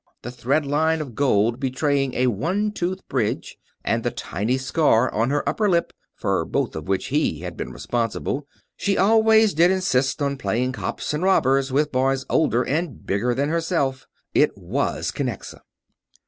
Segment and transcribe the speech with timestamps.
[0.23, 5.29] The thread line of gold betraying a one tooth bridge and the tiny scar on
[5.29, 10.19] her upper lip, for both of which he had been responsible she always did insist
[10.19, 15.59] on playing cops and robbers with boys older and bigger than herself it was Kinnexa!